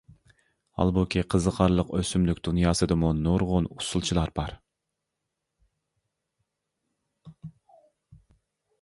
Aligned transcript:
ھالبۇكى، 0.79 1.21
قىزىقارلىق 1.33 1.93
ئۆسۈملۈك 1.97 2.41
دۇنياسىدىمۇ 2.47 3.13
نۇرغۇن 3.19 3.69
ئۇسسۇلچىلار 3.75 4.35
بار. 4.41 4.57